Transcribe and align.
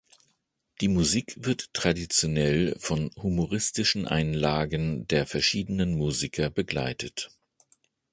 Die 0.81 0.87
Musik 0.87 1.35
wird 1.41 1.75
traditionell 1.75 2.75
von 2.79 3.11
humoristischen 3.17 4.07
Einlagen 4.07 5.05
der 5.07 5.27
verschiedenen 5.27 5.95
Musiker 5.95 6.49
begleitet. 6.49 7.29